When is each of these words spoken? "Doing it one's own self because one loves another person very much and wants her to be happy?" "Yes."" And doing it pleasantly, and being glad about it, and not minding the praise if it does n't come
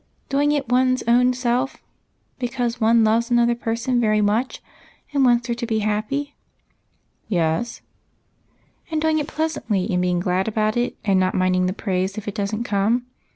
"Doing 0.29 0.51
it 0.51 0.67
one's 0.67 1.03
own 1.03 1.31
self 1.33 1.77
because 2.39 2.81
one 2.81 3.03
loves 3.03 3.29
another 3.29 3.53
person 3.53 4.01
very 4.01 4.19
much 4.19 4.59
and 5.13 5.23
wants 5.23 5.45
her 5.47 5.53
to 5.53 5.65
be 5.67 5.77
happy?" 5.85 6.33
"Yes."" 7.27 7.83
And 8.91 8.99
doing 8.99 9.19
it 9.19 9.27
pleasantly, 9.27 9.87
and 9.91 10.01
being 10.01 10.19
glad 10.19 10.47
about 10.47 10.75
it, 10.75 10.97
and 11.05 11.19
not 11.19 11.35
minding 11.35 11.67
the 11.67 11.71
praise 11.73 12.17
if 12.17 12.27
it 12.27 12.33
does 12.33 12.51
n't 12.51 12.65
come 12.65 13.05